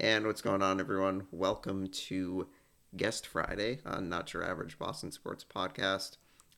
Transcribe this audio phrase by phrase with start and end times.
[0.00, 1.26] And what's going on, everyone?
[1.30, 2.48] Welcome to
[2.96, 6.16] Guest Friday on Not Your Average Boston Sports Podcast.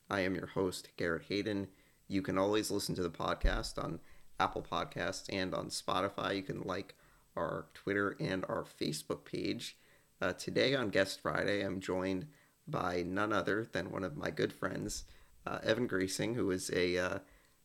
[0.09, 1.67] I am your host, Garrett Hayden.
[2.07, 3.99] You can always listen to the podcast on
[4.39, 6.37] Apple Podcasts and on Spotify.
[6.37, 6.95] You can like
[7.35, 9.75] our Twitter and our Facebook page.
[10.21, 12.27] Uh, today on Guest Friday, I'm joined
[12.65, 15.03] by none other than one of my good friends,
[15.45, 17.19] uh, Evan Greasing, who is a uh,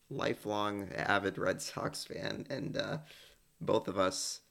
[0.09, 2.97] lifelong avid Red Sox fan, and uh,
[3.61, 4.41] both of us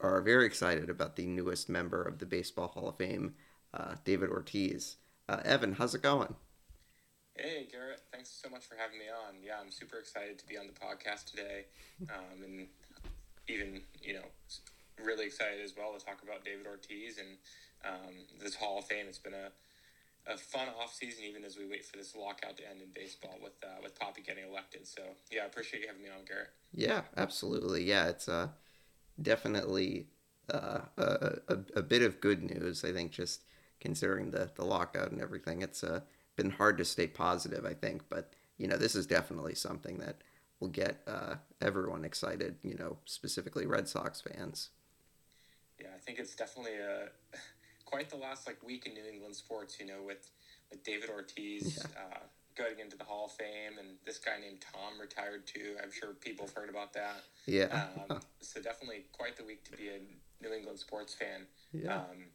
[0.00, 3.34] are very excited about the newest member of the Baseball Hall of Fame,
[3.74, 4.96] uh, David Ortiz.
[5.28, 6.34] Uh, Evan, how's it going?
[7.34, 8.00] Hey, Garrett.
[8.12, 9.34] Thanks so much for having me on.
[9.44, 11.66] Yeah, I'm super excited to be on the podcast today,
[12.10, 12.66] um, and
[13.48, 14.24] even you know,
[15.04, 17.36] really excited as well to talk about David Ortiz and
[17.84, 19.06] um, this Hall of Fame.
[19.08, 19.50] It's been a
[20.26, 23.36] a fun off season, even as we wait for this lockout to end in baseball
[23.42, 24.86] with uh, with Papi getting elected.
[24.86, 26.50] So yeah, I appreciate you having me on, Garrett.
[26.72, 27.84] Yeah, absolutely.
[27.84, 28.48] Yeah, it's uh,
[29.20, 30.06] definitely
[30.52, 32.84] uh, a, a, a bit of good news.
[32.84, 33.42] I think just
[33.80, 36.00] considering the the lockout and everything, it's uh,
[36.36, 37.64] been hard to stay positive.
[37.64, 40.16] I think, but you know, this is definitely something that
[40.60, 42.56] will get uh, everyone excited.
[42.62, 44.70] You know, specifically Red Sox fans.
[45.80, 47.08] Yeah, I think it's definitely a
[47.84, 49.78] quite the last like week in New England sports.
[49.78, 50.30] You know, with
[50.70, 52.18] with David Ortiz yeah.
[52.58, 55.76] Going into the Hall of Fame, and this guy named Tom retired too.
[55.82, 57.22] I'm sure people have heard about that.
[57.46, 57.86] Yeah.
[58.10, 60.00] Um, so definitely quite the week to be a
[60.42, 61.46] New England sports fan.
[61.72, 61.96] Yeah.
[61.96, 62.26] Um,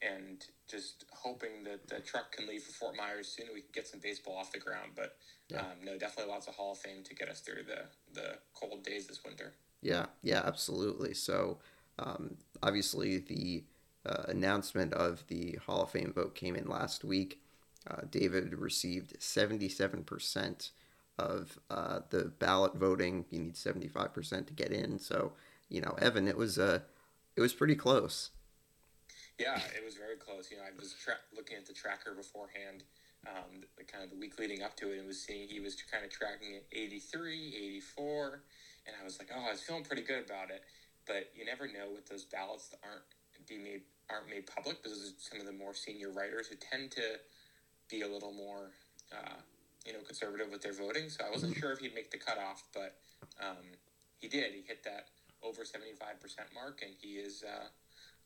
[0.00, 3.86] and just hoping that the truck can leave for Fort Myers soon, we can get
[3.86, 4.92] some baseball off the ground.
[4.94, 5.16] But
[5.48, 5.60] yeah.
[5.60, 8.84] um, no, definitely lots of Hall of Fame to get us through the the cold
[8.84, 9.54] days this winter.
[9.82, 11.14] Yeah, yeah, absolutely.
[11.14, 11.58] So
[11.98, 13.64] um, obviously the
[14.06, 17.40] uh, announcement of the Hall of Fame vote came in last week.
[17.88, 20.70] Uh, David received 77%
[21.18, 23.24] of uh, the ballot voting.
[23.30, 24.98] You need 75% to get in.
[24.98, 25.32] So,
[25.68, 26.80] you know, Evan, it was uh,
[27.36, 28.30] it was pretty close.
[29.38, 30.50] Yeah, it was very close.
[30.50, 32.84] You know, I was tra- looking at the tracker beforehand,
[33.26, 35.76] um, the, kind of the week leading up to it, and was seeing he was
[35.90, 38.42] kind of tracking at 83, 84,
[38.86, 40.62] and I was like, oh, I was feeling pretty good about it.
[41.06, 43.02] But you never know with those ballots that aren't
[43.46, 47.18] be made aren't made public because some of the more senior writers who tend to
[47.94, 48.72] be a little more,
[49.12, 49.36] uh,
[49.86, 51.08] you know, conservative with their voting.
[51.08, 51.60] So I wasn't mm-hmm.
[51.60, 52.96] sure if he'd make the cutoff, but
[53.40, 53.64] um,
[54.18, 54.52] he did.
[54.52, 55.08] He hit that
[55.42, 57.66] over seventy five percent mark, and he is uh,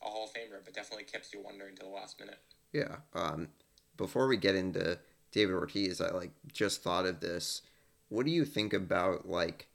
[0.01, 0.63] a Hall of Famer.
[0.63, 2.39] But definitely keeps you wondering to the last minute.
[2.73, 2.97] Yeah.
[3.13, 3.49] Um,
[3.97, 4.99] before we get into
[5.31, 7.61] David Ortiz, I like just thought of this.
[8.09, 9.67] What do you think about like?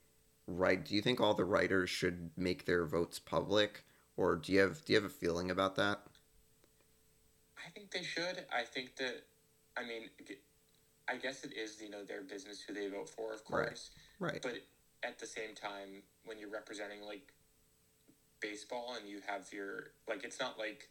[0.47, 0.85] Right?
[0.85, 3.85] Do you think all the writers should make their votes public?
[4.17, 6.01] or do you have do you have a feeling about that?
[7.67, 8.45] I think they should.
[8.53, 9.23] I think that,
[9.77, 10.09] I mean,
[11.09, 13.91] I guess it is you know their business who they vote for, of course.
[14.19, 14.33] Right.
[14.33, 14.43] right.
[14.43, 14.55] But
[15.07, 17.33] at the same time, when you're representing like
[18.41, 20.89] baseball and you have your like, it's not like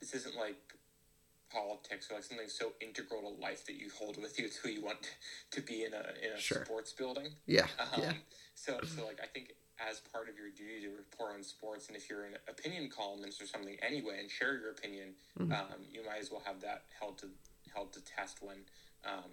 [0.00, 0.58] this isn't like
[1.52, 4.44] politics or like something so integral to life that you hold with you.
[4.50, 4.98] It's who you want
[5.50, 6.64] to be in a in a sure.
[6.64, 7.28] sports building.
[7.46, 7.66] Yeah.
[7.78, 8.12] Um, yeah.
[8.54, 9.54] So so like I think
[9.88, 11.88] as part of your duty to report on sports.
[11.88, 15.52] And if you're an opinion columnist or something anyway, and share your opinion, mm-hmm.
[15.52, 17.28] um, you might as well have that held to
[17.74, 18.58] held to test when
[19.04, 19.30] um,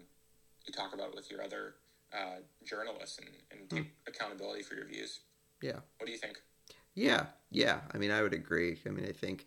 [0.66, 1.76] you talk about it with your other
[2.14, 4.08] uh, journalists and, and take mm-hmm.
[4.08, 5.20] accountability for your views.
[5.62, 5.80] Yeah.
[5.98, 6.38] What do you think?
[6.94, 7.82] Yeah, yeah.
[7.94, 8.80] I mean, I would agree.
[8.86, 9.46] I mean, I think,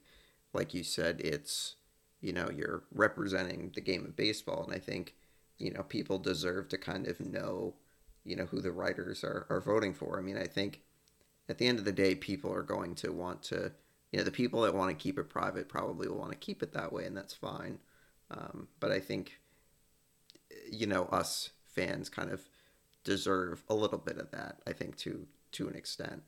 [0.53, 1.77] like you said, it's
[2.21, 5.15] you know you're representing the game of baseball, and I think
[5.59, 7.75] you know people deserve to kind of know
[8.25, 10.19] you know who the writers are, are voting for.
[10.19, 10.83] I mean, I think
[11.49, 13.73] at the end of the day, people are going to want to,
[14.13, 16.63] you know, the people that want to keep it private probably will want to keep
[16.63, 17.81] it that way, and that's fine.
[18.31, 19.41] Um, but I think,
[20.71, 22.43] you know, us fans kind of
[23.05, 24.59] deserve a little bit of that.
[24.67, 26.23] I think to to an extent.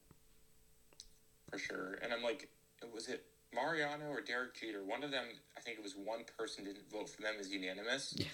[1.51, 2.49] For sure, and I'm like,
[2.95, 4.83] was it Mariano or Derek Jeter?
[4.85, 5.27] One of them,
[5.57, 8.27] I think it was one person didn't vote for them as unanimous, yeah.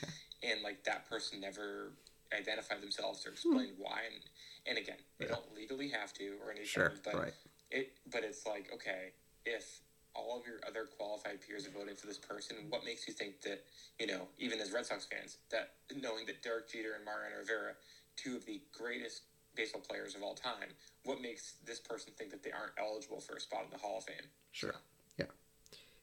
[0.43, 1.93] and like that person never
[2.33, 3.83] identified themselves or explained hmm.
[3.83, 4.01] why.
[4.13, 4.23] And,
[4.67, 5.33] and again, they yeah.
[5.33, 7.33] don't legally have to or anything, sure, but right.
[7.71, 9.13] it but it's like okay,
[9.45, 9.81] if
[10.19, 13.41] all of your other qualified peers are voting for this person, what makes you think
[13.43, 13.65] that
[13.99, 17.73] you know, even as Red Sox fans, that knowing that Derek Jeter and Mariano Rivera,
[18.17, 19.23] two of the greatest
[19.55, 20.69] baseball players of all time,
[21.05, 23.99] what makes this person think that they aren't eligible for a spot in the Hall
[23.99, 24.17] of Fame?
[24.53, 24.75] Sure.
[25.19, 25.27] Yeah.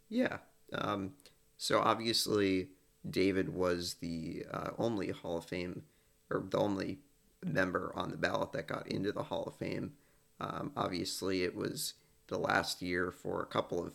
[0.09, 0.37] Yeah.
[0.73, 1.11] Um,
[1.57, 2.69] so obviously,
[3.09, 5.83] David was the uh, only Hall of Fame
[6.29, 6.99] or the only
[7.43, 9.93] member on the ballot that got into the Hall of Fame.
[10.39, 11.93] Um, obviously, it was
[12.27, 13.93] the last year for a couple of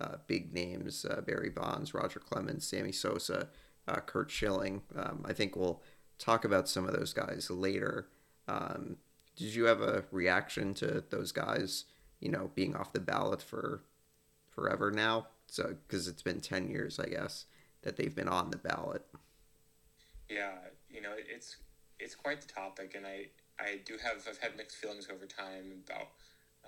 [0.00, 3.48] uh, big names uh, Barry Bonds, Roger Clemens, Sammy Sosa,
[3.86, 4.82] uh, Curt Schilling.
[4.96, 5.82] Um, I think we'll
[6.18, 8.08] talk about some of those guys later.
[8.46, 8.96] Um,
[9.36, 11.84] did you have a reaction to those guys
[12.20, 13.82] you know, being off the ballot for
[14.50, 15.28] forever now.
[15.46, 17.46] So, because it's been 10 years, I guess,
[17.82, 19.02] that they've been on the ballot.
[20.28, 20.52] Yeah,
[20.90, 21.56] you know, it's
[21.98, 23.28] it's quite the topic, and I
[23.58, 26.08] I do have I've had mixed feelings over time about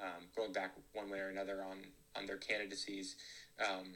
[0.00, 1.78] um, going back one way or another on
[2.16, 3.16] on their candidacies,
[3.60, 3.94] um,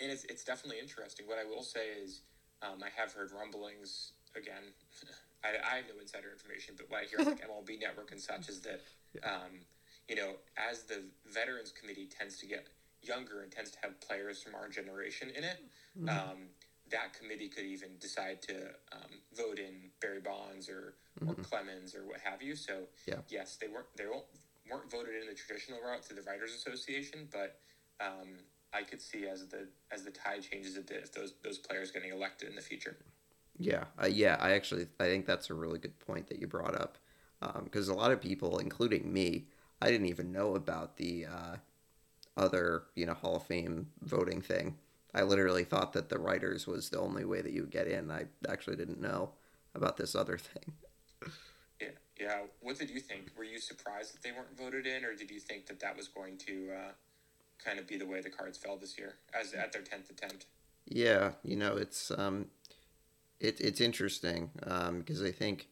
[0.00, 1.26] and it's it's definitely interesting.
[1.26, 2.20] What I will say is,
[2.62, 4.74] um, I have heard rumblings again.
[5.44, 8.48] I, I have no insider information, but what I hear like MLB Network and such
[8.48, 8.80] is that,
[9.22, 9.60] um,
[10.08, 12.66] you know, as the Veterans Committee tends to get
[13.02, 15.58] younger and tends to have players from our generation in it,
[15.98, 16.08] mm-hmm.
[16.08, 16.38] um,
[16.90, 18.54] that committee could even decide to
[18.92, 21.30] um, vote in Barry Bonds or, mm-hmm.
[21.30, 22.54] or Clemens or what have you.
[22.54, 23.16] So yeah.
[23.28, 24.06] yes, they weren't they
[24.70, 27.58] weren't voted in the traditional route through the Writers Association, but
[28.00, 28.38] um,
[28.72, 31.90] I could see as the as the tide changes a bit if those those players
[31.90, 32.96] getting elected in the future.
[33.58, 36.74] Yeah, uh, yeah, I actually I think that's a really good point that you brought
[36.74, 36.98] up
[37.64, 39.46] because um, a lot of people, including me,
[39.80, 41.56] I didn't even know about the uh,
[42.36, 44.76] other you know Hall of Fame voting thing.
[45.14, 48.10] I literally thought that the writers was the only way that you would get in.
[48.10, 49.30] I actually didn't know
[49.74, 50.74] about this other thing.
[52.18, 52.42] Yeah.
[52.60, 53.30] What did you think?
[53.36, 56.08] Were you surprised that they weren't voted in, or did you think that that was
[56.08, 56.92] going to uh,
[57.62, 60.46] kind of be the way the cards fell this year, as at their tenth attempt?
[60.86, 62.46] Yeah, you know, it's um,
[63.40, 65.68] it, it's interesting because um, I think,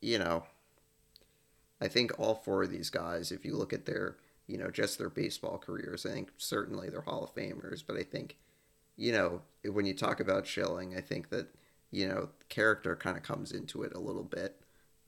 [0.00, 0.44] you know,
[1.80, 4.16] I think all four of these guys, if you look at their,
[4.46, 7.82] you know, just their baseball careers, I think certainly they're Hall of Famers.
[7.86, 8.36] But I think,
[8.96, 11.48] you know, when you talk about Schilling, I think that,
[11.90, 14.60] you know, character kind of comes into it a little bit.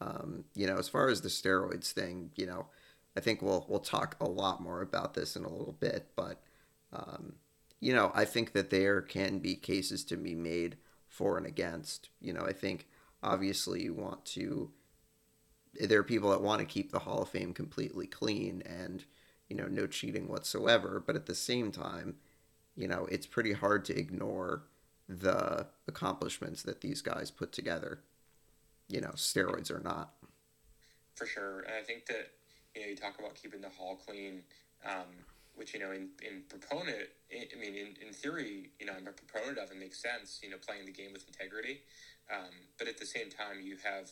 [0.03, 2.67] Um, you know, as far as the steroids thing, you know,
[3.17, 6.43] I think we'll we'll talk a lot more about this in a little bit, but
[6.93, 7.35] um,
[7.81, 10.77] you know, I think that there can be cases to be made
[11.09, 12.09] for and against.
[12.21, 12.89] You know, I think
[13.23, 14.71] obviously you want to.
[15.81, 19.07] There are people that want to keep the Hall of Fame completely clean and,
[19.49, 21.03] you know, no cheating whatsoever.
[21.05, 22.17] But at the same time,
[22.77, 24.65] you know, it's pretty hard to ignore
[25.09, 28.01] the accomplishments that these guys put together.
[28.89, 30.13] You know, steroids or not.
[31.15, 31.61] For sure.
[31.61, 32.31] And I think that,
[32.75, 34.43] you know, you talk about keeping the hall clean.
[34.85, 35.07] Um,
[35.55, 39.13] which you know in, in proponent i mean in, in theory you know i'm a
[39.13, 41.81] proponent of it makes sense you know playing the game with integrity
[42.33, 44.11] um, but at the same time you have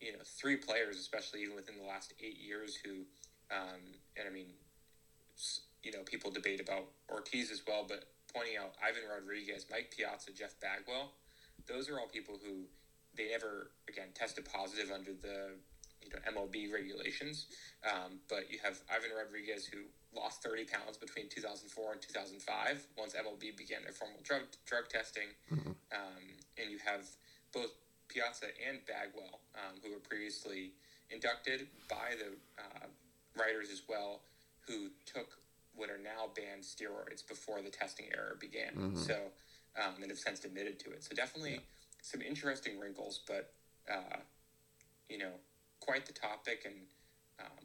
[0.00, 3.04] you know three players especially even within the last eight years who
[3.54, 3.80] um,
[4.16, 4.46] and i mean
[5.82, 8.04] you know people debate about ortiz as well but
[8.34, 11.12] pointing out ivan rodriguez mike piazza jeff bagwell
[11.68, 12.64] those are all people who
[13.16, 15.56] they never again tested positive under the
[16.02, 17.46] you know MLB regulations.
[17.84, 19.78] Um, but you have Ivan Rodriguez who
[20.14, 25.28] lost 30 pounds between 2004 and 2005 once MLB began their formal drug drug testing,
[25.52, 25.70] mm-hmm.
[25.92, 26.24] um,
[26.58, 27.06] and you have
[27.52, 27.70] both
[28.08, 30.72] Piazza and Bagwell um, who were previously
[31.10, 32.86] inducted by the uh,
[33.36, 34.20] writers as well,
[34.66, 35.38] who took
[35.74, 38.72] what are now banned steroids before the testing era began.
[38.74, 38.96] Mm-hmm.
[38.96, 39.16] So,
[39.76, 41.02] um, and have since admitted to it.
[41.02, 41.58] So definitely yeah.
[42.04, 43.54] Some interesting wrinkles, but
[43.90, 44.18] uh,
[45.08, 45.30] you know,
[45.80, 46.74] quite the topic, and
[47.40, 47.64] um,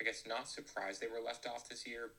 [0.00, 2.12] I guess not surprised they were left off this year.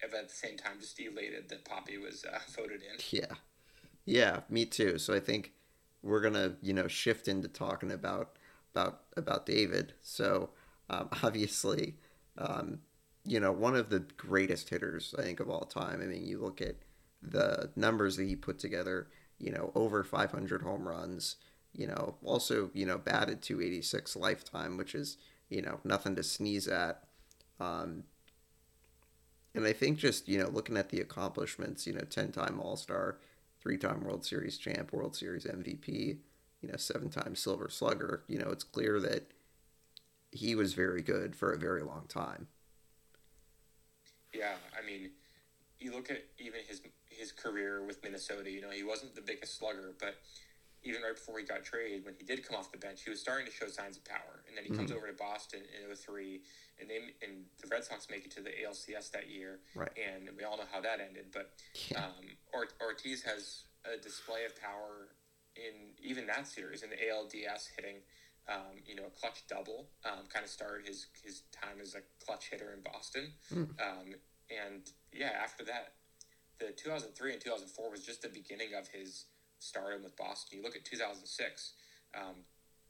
[0.00, 2.98] But at the same time, just elated that Papi was uh, voted in.
[3.10, 3.34] Yeah,
[4.04, 4.98] yeah, me too.
[4.98, 5.50] So I think
[6.04, 8.36] we're gonna, you know, shift into talking about
[8.72, 9.94] about about David.
[10.00, 10.50] So
[10.90, 11.96] um, obviously,
[12.38, 12.78] um,
[13.24, 16.00] you know, one of the greatest hitters I think of all time.
[16.00, 16.76] I mean, you look at
[17.20, 19.08] the numbers that he put together.
[19.38, 21.36] You know, over 500 home runs
[21.74, 25.16] you know, also, you know, batted 286 lifetime, which is,
[25.48, 27.02] you know, nothing to sneeze at.
[27.58, 28.04] Um,
[29.54, 32.76] and I think just, you know, looking at the accomplishments, you know, 10 time All
[32.76, 33.18] Star,
[33.60, 36.18] three time World Series champ, World Series MVP,
[36.62, 39.32] you know, seven time Silver Slugger, you know, it's clear that
[40.30, 42.46] he was very good for a very long time.
[44.32, 45.10] Yeah, I mean,
[45.78, 46.80] you look at even his
[47.16, 50.16] his career with Minnesota, you know, he wasn't the biggest slugger, but
[50.84, 53.20] even right before he got traded, when he did come off the bench, he was
[53.20, 54.44] starting to show signs of power.
[54.46, 54.80] And then he mm-hmm.
[54.80, 56.40] comes over to Boston in 03,
[56.78, 59.60] and they and the Red Sox make it to the ALCS that year.
[59.74, 59.90] Right.
[59.96, 61.32] And we all know how that ended.
[61.32, 61.52] But
[61.90, 62.04] yeah.
[62.04, 62.36] um,
[62.80, 65.16] Ortiz has a display of power
[65.56, 68.04] in even that series in the ALDS hitting.
[68.46, 72.04] Um, you know, a clutch double um, kind of started his his time as a
[72.26, 73.32] clutch hitter in Boston.
[73.50, 73.70] Mm.
[74.52, 74.82] and
[75.14, 75.94] yeah, after that,
[76.58, 79.26] the 2003 and 2004 was just the beginning of his
[79.58, 80.58] stardom with Boston.
[80.58, 81.72] You look at 2006,
[82.14, 82.36] um,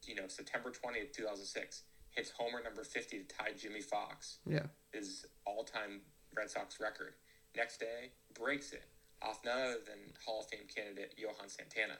[0.04, 4.38] you know, September 20th, 2006, hits homer number 50 to tie Jimmie Foxx.
[4.46, 4.66] Yeah.
[4.92, 6.00] His all time
[6.36, 7.14] Red Sox record.
[7.56, 8.84] Next day, breaks it
[9.22, 11.98] off none other than Hall of Fame candidate Johan Santana,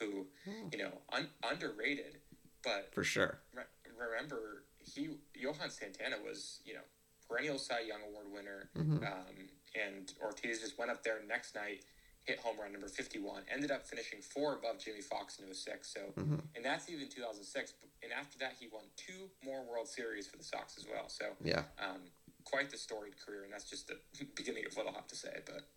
[0.00, 0.68] who, hmm.
[0.72, 2.18] you know, un- underrated,
[2.62, 2.90] but.
[2.94, 3.40] For sure.
[3.54, 3.64] Re-
[3.98, 6.86] remember, he Johan Santana was, you know,
[7.28, 8.70] perennial Cy Young Award winner.
[8.76, 9.02] Mhm.
[9.10, 11.84] Um, and Ortiz just went up there next night,
[12.24, 15.88] hit home run number 51, ended up finishing four above Jimmie Foxx in 06.
[15.92, 16.42] So, Mhm.
[16.54, 17.74] and that's even 2006.
[18.02, 21.08] And after that, he won two more World Series for the Sox as well.
[21.08, 21.64] So, Yeah.
[21.78, 22.10] um,
[22.44, 23.44] quite the storied career.
[23.44, 23.98] And that's just the
[24.36, 25.42] beginning of what I'll have to say.
[25.46, 25.68] But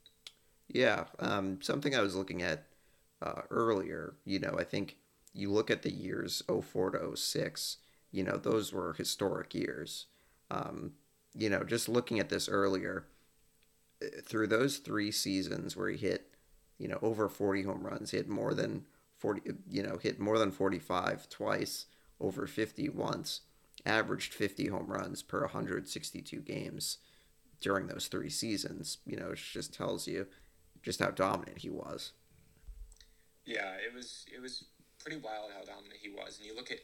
[0.70, 2.66] Yeah, um, something I was looking at
[3.22, 4.98] uh, earlier, you know, I think
[5.34, 7.77] you look at the years 04 to 06,
[8.12, 10.06] you know, those were historic years.
[10.51, 10.96] Um,
[11.38, 13.06] you know, just looking at this earlier,
[14.25, 16.36] through those three seasons where he hit,
[16.77, 18.86] you know, over 40 home runs, hit more than
[19.17, 21.86] 40, you know, hit more than 45 twice,
[22.20, 23.41] over 50 once,
[23.86, 26.98] averaged 50 home runs per 162 games
[27.60, 30.27] during those three seasons, you know, it just tells you
[30.84, 32.13] just how dominant he was.
[33.46, 34.65] Yeah, it was it was
[35.00, 36.38] pretty wild how dominant he was.
[36.38, 36.79] And you look at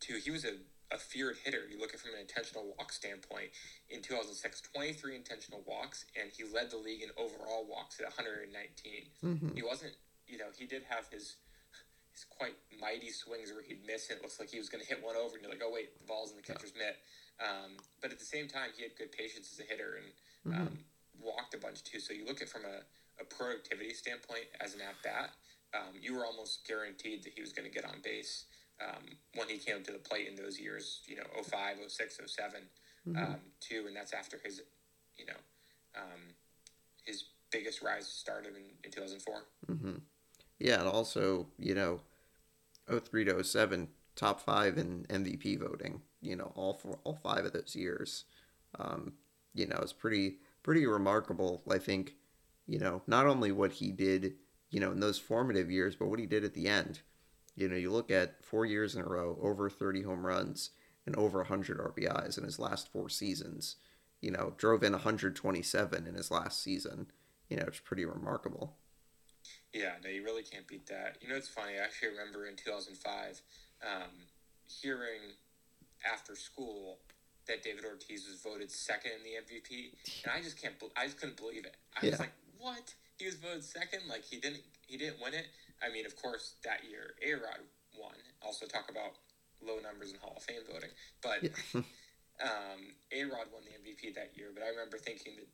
[0.00, 0.52] too, he was a,
[0.94, 1.66] a feared hitter.
[1.68, 3.50] You look at it from an intentional walk standpoint.
[3.90, 8.54] In 2006, 23 intentional walks, and he led the league in overall walks at 119.
[8.54, 9.58] Mm-hmm.
[9.58, 9.92] He wasn't,
[10.26, 11.36] you know, he did have his
[12.14, 14.18] his quite mighty swings where he'd miss it.
[14.18, 15.98] It looks like he was going to hit one over, and you're like, oh wait,
[15.98, 17.02] the ball's in the catcher's mitt.
[17.42, 20.78] Um, but at the same time, he had good patience as a hitter and um,
[21.18, 21.98] walked a bunch too.
[21.98, 22.86] So you look at it from a,
[23.18, 25.34] a productivity standpoint as an at bat
[25.74, 28.44] um, you were almost guaranteed that he was going to get on base
[28.82, 32.60] um, when he came to the plate in those years, you know, 05, 06, 07,
[33.16, 33.84] um, too.
[33.86, 34.62] And that's after his,
[35.16, 35.34] you know,
[35.96, 36.34] um,
[37.04, 39.34] his biggest rise started in, in 2004.
[39.70, 39.94] Mm-hmm.
[40.58, 42.00] Yeah, and also, you know,
[42.90, 47.52] 03 to 07, top five in MVP voting, you know, all four, all five of
[47.52, 48.24] those years.
[48.78, 49.12] Um,
[49.54, 52.14] you know, it's pretty pretty remarkable, I think,
[52.66, 54.34] you know, not only what he did,
[54.70, 57.00] you know, in those formative years, but what he did at the end.
[57.56, 60.70] You know, you look at four years in a row, over 30 home runs
[61.06, 63.76] and over 100 RBIs in his last four seasons.
[64.20, 67.06] You know, drove in 127 in his last season.
[67.48, 68.76] You know, it's pretty remarkable.
[69.72, 71.18] Yeah, no, you really can't beat that.
[71.20, 71.74] You know, it's funny.
[71.78, 73.40] I actually remember in 2005
[73.84, 74.10] um,
[74.66, 75.20] hearing
[76.10, 76.98] after school
[77.46, 79.92] that David Ortiz was voted second in the MVP,
[80.24, 80.74] and I just can't.
[80.96, 81.76] I just couldn't believe it.
[81.94, 82.12] I Yeah.
[82.12, 82.94] was like, "What?
[83.18, 84.00] He was voted second?
[84.08, 84.62] Like he didn't?
[84.86, 85.46] He didn't win it?
[85.84, 87.60] I mean, of course, that year A Rod
[87.98, 88.14] won.
[88.42, 89.12] Also, talk about
[89.62, 90.90] low numbers in Hall of Fame voting,
[91.22, 91.50] but Yeah.
[92.42, 92.80] um,
[93.12, 94.50] A Rod won the MVP that year.
[94.52, 95.48] But I remember thinking that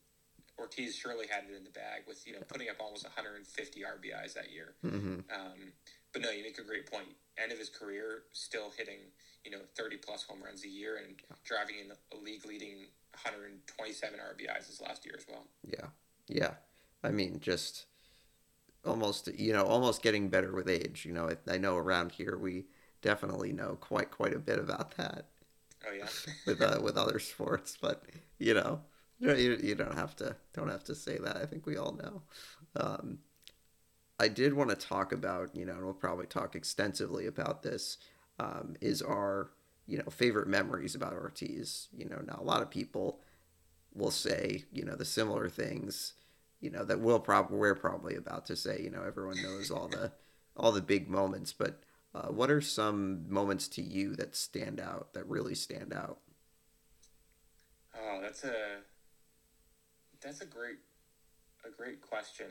[0.58, 4.34] Ortiz surely had it in the bag with you know putting up almost 150 RBIs
[4.34, 4.74] that year.
[4.82, 5.72] hmm Um,
[6.12, 7.08] but no, you make a great point.
[7.38, 9.00] End of his career, still hitting
[9.44, 12.86] you know 30 plus home runs a year and driving in a league leading
[13.24, 15.46] 127 RBIs his last year as well.
[15.66, 15.86] Yeah.
[16.28, 16.54] Yeah.
[17.02, 17.86] I mean, just
[18.84, 21.04] almost, you know, almost getting better with age.
[21.06, 22.66] You know, I, I know around here we
[23.02, 25.26] definitely know quite quite a bit about that
[25.86, 26.08] Oh yeah,
[26.46, 28.04] with uh, with other sports, but
[28.38, 28.80] you know,
[29.20, 31.36] you, you don't have to don't have to say that.
[31.36, 32.22] I think we all know.
[32.76, 33.18] Um,
[34.18, 37.98] I did want to talk about, you know, and we'll probably talk extensively about this.
[38.38, 39.50] Um, is our
[39.86, 41.88] you know favorite memories about Ortiz?
[41.96, 43.20] You know, now a lot of people
[43.94, 46.14] will say, you know, the similar things,
[46.60, 48.80] you know, that we'll probably we're probably about to say.
[48.82, 50.12] You know, everyone knows all the
[50.56, 51.82] all the big moments, but
[52.14, 56.18] uh, what are some moments to you that stand out, that really stand out?
[57.96, 58.78] oh that's a
[60.22, 60.76] that's a great
[61.66, 62.46] a great question.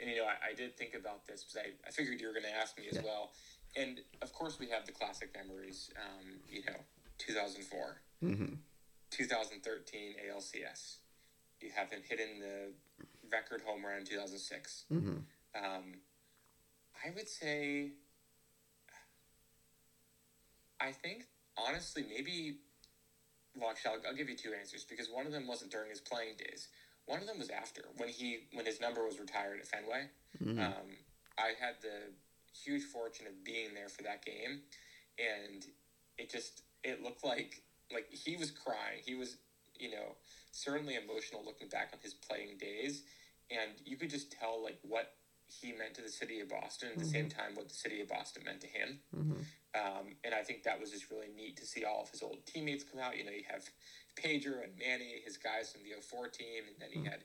[0.00, 2.34] And you know, I, I did think about this because I, I figured you were
[2.34, 3.02] going to ask me as Yeah.
[3.04, 3.32] well.
[3.76, 5.90] And of course, we have the classic memories.
[5.96, 6.76] Um, you know,
[7.18, 8.00] 2004.
[8.24, 8.54] Mm-hmm.
[9.10, 10.96] 2013 ALCS.
[11.60, 12.72] You have him hitting the
[13.30, 14.84] record home run in 2006.
[14.92, 15.08] Mm-hmm.
[15.54, 15.82] Um,
[17.04, 17.92] I would say,
[20.80, 21.24] I think,
[21.56, 22.58] honestly, maybe,
[23.56, 26.00] well, actually, I'll, I'll give you two answers because one of them wasn't during his
[26.00, 26.68] playing days.
[27.06, 30.08] One of them was after when he when his number was retired at Fenway.
[30.42, 30.58] Mm-hmm.
[30.58, 30.98] Um,
[31.38, 32.10] I had the
[32.52, 34.62] huge fortune of being there for that game,
[35.18, 35.64] and
[36.18, 39.02] it just it looked like like he was crying.
[39.04, 39.36] He was
[39.80, 40.16] you know
[40.52, 43.02] certainly emotional looking back on his playing days,
[43.50, 45.14] and you could just tell like what
[45.46, 48.08] he meant to the city of Boston at the same time what the city of
[48.08, 48.98] Boston meant to him.
[49.14, 49.40] Mm-hmm.
[49.74, 52.44] Um, and I think that was just really neat to see all of his old
[52.46, 53.16] teammates come out.
[53.16, 53.62] You know, you have
[54.16, 57.22] Pedro and Manny, his guys from the 04 team, and then he had,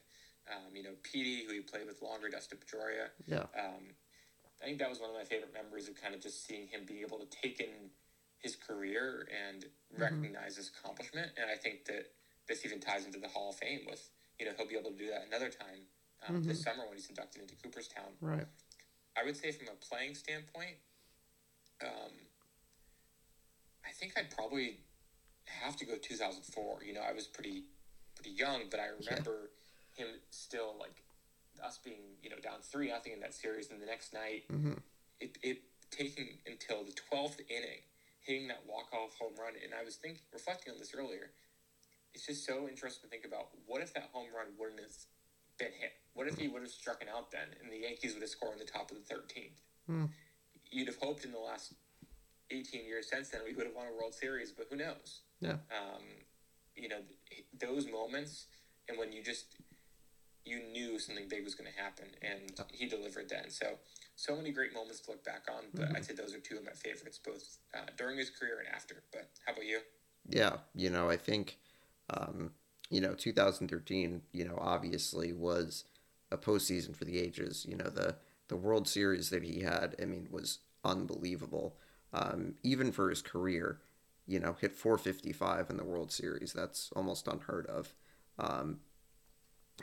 [0.51, 3.09] um, you know, Petey, who he played with longer, Dustin Pedroia.
[3.25, 3.49] Yeah.
[3.57, 3.95] Um,
[4.61, 6.81] I think that was one of my favorite memories of kind of just seeing him
[6.85, 7.89] be able to take in
[8.37, 9.65] his career and
[9.97, 11.31] recognize his accomplishment.
[11.37, 12.11] And I think that
[12.47, 14.97] this even ties into the Hall of Fame with, you know, he'll be able to
[14.97, 15.87] do that another time
[16.27, 18.13] um, this summer when he's inducted into Cooperstown.
[18.19, 18.45] Right.
[19.17, 20.77] I would say from a playing standpoint,
[21.83, 22.11] um,
[23.85, 24.77] I think I'd probably
[25.45, 26.83] have to go 2004.
[26.85, 27.63] You know, I was pretty
[28.15, 29.49] pretty young, but I remember
[29.97, 30.05] yeah.
[30.05, 31.03] him still like
[31.63, 34.73] us being you know down three nothing in that series, and the next night mm-hmm.
[35.19, 37.83] it it taking until the 12th inning,
[38.21, 41.31] hitting that walk off home run, and I was thinking reflecting on this earlier.
[42.13, 44.95] It's just so interesting to think about what if that home run wouldn't have
[45.57, 45.93] been hit?
[46.13, 48.53] What if he would have struck an out then, and the Yankees would have scored
[48.53, 49.59] in the top of the 13th?
[49.89, 50.09] Mm.
[50.69, 51.73] You'd have hoped in the last
[52.49, 55.21] 18 years since then we would have won a World Series, but who knows?
[55.39, 55.57] Yeah.
[55.71, 56.03] Um,
[56.75, 56.99] you know,
[57.59, 58.47] those moments,
[58.89, 59.55] and when you just
[60.45, 63.49] you knew something big was going to happen, and he delivered then.
[63.49, 63.77] So,
[64.15, 65.65] so many great moments to look back on.
[65.73, 65.95] But mm-hmm.
[65.97, 69.03] I'd say those are two of my favorites, both uh, during his career and after.
[69.11, 69.79] But how about you?
[70.27, 71.57] Yeah, you know, I think,
[72.11, 72.51] um,
[72.89, 75.85] you know, 2013, you know, obviously was
[76.31, 77.65] a postseason for the ages.
[77.67, 78.15] You know, the
[78.47, 81.77] the World Series that he had, I mean, was unbelievable.
[82.13, 83.79] Um, even for his career,
[84.27, 86.51] you know, hit 455 in the World Series.
[86.51, 87.93] That's almost unheard of.
[88.37, 88.79] Um,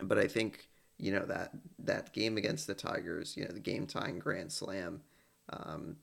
[0.02, 0.68] but I think
[0.98, 5.00] you know that that game against the Tigers, you know, the game tying grand slam,
[5.50, 5.96] um,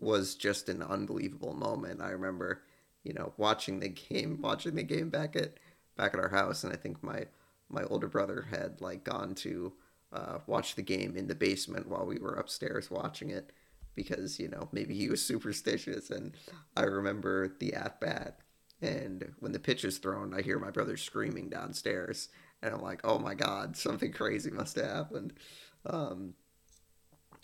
[0.00, 2.00] was just an unbelievable moment.
[2.00, 2.62] I remember,
[3.04, 5.58] you know, watching the game, watching the game back at
[5.96, 7.26] back at our house, and I think my
[7.68, 9.72] my older brother had like gone to
[10.12, 13.52] uh, watch the game in the basement while we were upstairs watching it
[13.94, 16.10] because you know maybe he was superstitious.
[16.10, 16.34] And
[16.76, 18.40] I remember the at bat,
[18.80, 22.28] and when the pitch is thrown, I hear my brother screaming downstairs
[22.62, 25.34] and I'm like, oh my god, something crazy must have happened.
[25.86, 26.34] Um,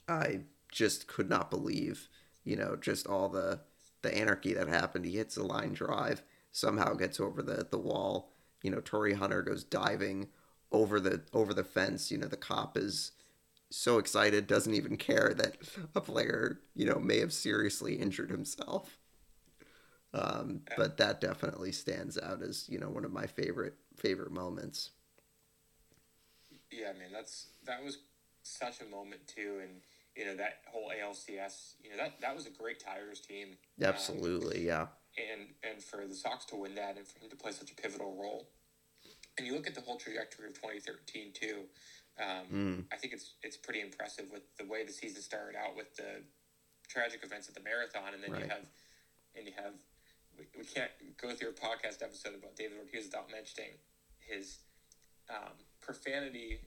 [0.08, 0.40] I
[0.70, 2.08] just could not believe,
[2.44, 3.60] you know, just all the
[4.04, 5.04] the anarchy that happened.
[5.04, 8.30] He hits a line drive, somehow gets over the the wall.
[8.62, 10.28] You know, Torii Hunter goes diving
[10.70, 12.12] over the over the fence.
[12.12, 13.12] You know, the cop is
[13.70, 15.56] so excited, doesn't even care that
[15.96, 18.98] a player, you know, may have seriously injured himself.
[20.12, 24.90] Um, but that definitely stands out as you know one of my favorite favorite moments
[26.70, 27.98] yeah, man, that's that was
[28.42, 29.80] such a moment too, and
[30.16, 33.57] you know that whole ALCS, you know that that was a great Tigers team.
[33.83, 34.87] Absolutely, um, yeah.
[35.33, 37.74] And and for the Sox to win that, and for him to play such a
[37.74, 38.48] pivotal role,
[39.38, 41.64] and you look at the whole trajectory of 2013 too.
[42.18, 42.85] Um, mm.
[42.92, 46.22] I think it's it's pretty impressive with the way the season started out with the
[46.88, 48.42] tragic events at the marathon, and then right.
[48.42, 48.66] you have
[49.37, 49.74] and you have
[50.38, 53.79] we, we can't go through a podcast episode about David Ortiz without mentioning
[54.18, 54.59] his
[55.31, 56.61] um, profanity.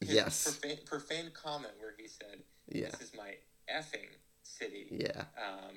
[0.00, 0.44] Yes.
[0.44, 2.90] Profane, profane comment where he said, yeah.
[2.90, 3.34] "This is my
[3.72, 4.08] effing
[4.42, 5.24] city." Yeah.
[5.36, 5.76] Um,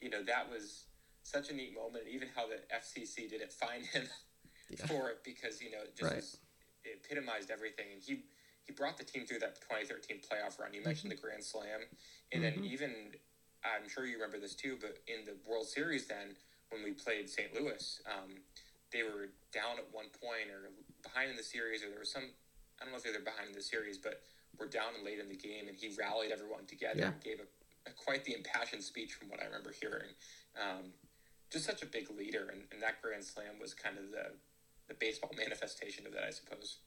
[0.00, 0.84] you know that was
[1.22, 2.04] such a neat moment.
[2.10, 4.04] Even how the FCC didn't fine him
[4.70, 4.86] yeah.
[4.86, 6.16] for it because you know it just right.
[6.16, 6.38] was,
[6.84, 8.24] it epitomized everything, and he
[8.64, 10.74] he brought the team through that 2013 playoff run.
[10.74, 11.20] You mentioned mm-hmm.
[11.20, 11.80] the Grand Slam,
[12.32, 12.60] and mm-hmm.
[12.60, 12.90] then even
[13.64, 16.36] I'm sure you remember this too, but in the World Series then
[16.70, 17.52] when we played St.
[17.54, 18.40] Louis, um,
[18.92, 22.30] they were down at one point or behind in the series, or there was some.
[22.82, 24.22] I don't know if they're behind in the series, but
[24.58, 27.06] were down and late in the game, and he rallied everyone together yeah.
[27.06, 30.10] and gave a, a, quite the impassioned speech from what I remember hearing.
[30.60, 30.92] Um,
[31.50, 34.34] just such a big leader, and, and that Grand Slam was kind of the
[34.88, 36.78] the baseball manifestation of that, I suppose.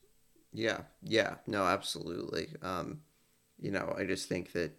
[0.52, 2.50] Yeah, yeah, no, absolutely.
[2.62, 3.02] Um,
[3.58, 4.74] you know, I just think that,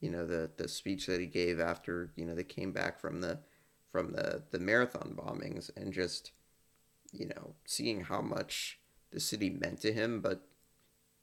[0.00, 3.20] you know, the the speech that he gave after, you know, they came back from
[3.20, 3.40] the
[3.90, 6.32] from the the marathon bombings and just
[7.14, 8.80] you know, seeing how much
[9.14, 10.42] the city meant to him, but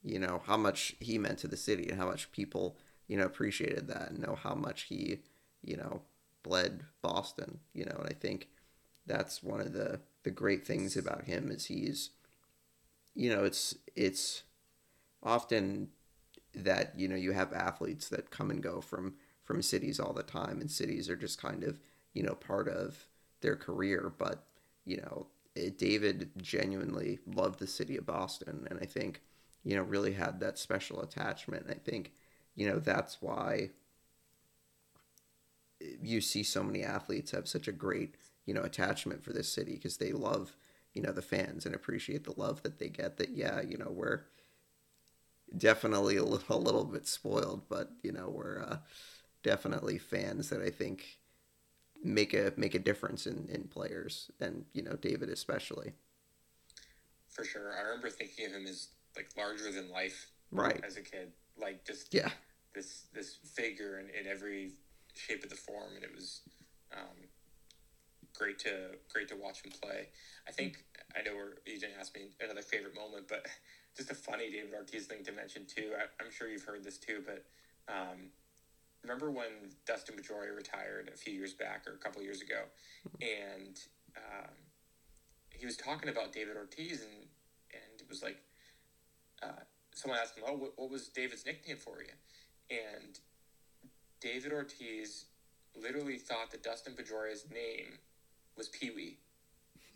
[0.04, 2.78] you know how much he meant to the city and how much people
[3.08, 5.20] you know appreciated that and know how much he
[5.62, 6.02] you know
[6.42, 7.60] bled Boston.
[7.74, 8.48] You know, and I think
[9.06, 12.12] that's one of the the great things about him is he's
[13.14, 14.44] you know it's it's
[15.22, 15.90] often
[16.56, 20.24] that you know you have athletes that come and go from from cities all the
[20.24, 21.80] time and cities are just kind of
[22.14, 23.08] you know part of
[23.42, 24.46] their career but
[24.86, 29.22] you know it, David genuinely loved the city of Boston, and I think
[29.64, 31.68] you know really had that special attachment.
[31.70, 32.14] I think
[32.56, 33.72] you know that's why
[36.02, 39.74] you see so many athletes have such a great you know attachment for this city
[39.74, 40.56] because they love
[40.94, 43.18] you know the fans and appreciate the love that they get.
[43.18, 44.22] That yeah, you know we're
[45.58, 48.78] definitely a little, a little bit spoiled, but you know we're uh,
[49.44, 51.20] definitely fans that I think
[52.04, 55.94] make a make a difference in in players, and you know David especially.
[57.30, 60.80] For sure, I remember thinking of him as like larger than life, right?
[60.84, 62.30] As a kid, like just yeah,
[62.74, 64.74] this this figure in, in every
[65.14, 66.42] shape of the form, and it was
[66.94, 67.28] um,
[68.38, 70.10] great to great to watch him play.
[70.48, 70.84] I think
[71.16, 71.34] I know
[71.66, 73.46] you didn't ask me another favorite moment, but
[73.98, 75.92] just a funny David Ortiz thing to mention too.
[75.98, 77.46] I, am sure you've heard this too, but
[77.92, 78.32] um,
[79.04, 82.64] remember when Dustin Pedroia retired a few years back or a couple years ago,
[83.22, 83.80] and
[84.18, 84.54] um,
[85.50, 87.28] he was talking about David Ortiz, and
[87.72, 88.38] and it was like,
[89.42, 89.64] uh,
[89.96, 92.14] someone asked him, "Oh, what, what was David's nickname for you?"
[92.70, 93.20] And
[94.20, 95.26] David Ortiz
[95.76, 97.98] literally thought that Dustin Pedroia's name
[98.58, 99.18] was Pee Wee,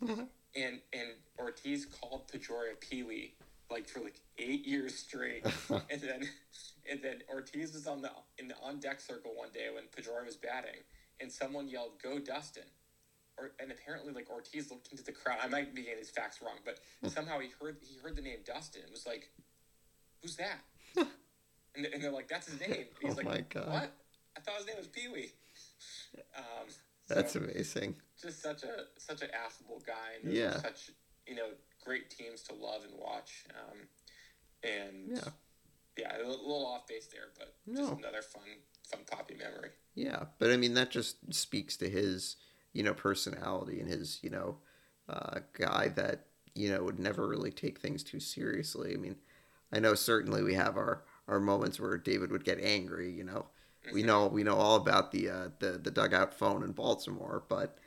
[0.00, 3.34] and and Ortiz called Pedroia Pee Wee
[3.70, 6.28] like for like eight years straight, and then
[6.90, 10.24] and then Ortiz was on the in the on deck circle one day when Pedroia
[10.24, 10.82] was batting,
[11.20, 12.64] and someone yelled, "Go Dustin!"
[13.38, 15.38] Or, and apparently, like Ortiz looked into the crowd.
[15.42, 18.38] I might be getting his facts wrong, but somehow he heard he heard the name
[18.46, 19.30] Dustin and was like,
[20.22, 20.60] "Who's that?"
[21.76, 23.68] and, and they're like, "That's his name." He's Oh like, my God.
[23.68, 23.92] "What?
[24.36, 25.32] I thought his name was Pee Wee."
[26.34, 26.68] Um,
[27.08, 27.96] That's amazing.
[28.20, 30.60] just such a such an affable guy and Yeah.
[30.60, 30.90] such
[31.26, 31.48] you know
[31.84, 33.78] great teams to love and watch um,
[34.62, 35.28] and Yeah.
[35.96, 37.88] Yeah a little off base there but No.
[37.88, 38.42] just another fun
[38.88, 42.36] fun Papi memory Yeah, but I mean that just speaks to his,
[42.72, 44.58] you know, personality and his, you know,
[45.08, 48.92] uh, guy that you know would never really take things too seriously.
[48.94, 49.16] I mean,
[49.72, 53.10] I know certainly we have our our moments where David would get angry.
[53.10, 53.46] You know,
[53.92, 54.06] we Mhm.
[54.06, 57.78] know we know all about the uh, the the dugout phone in Baltimore, but